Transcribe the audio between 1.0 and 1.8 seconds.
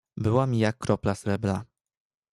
srebra."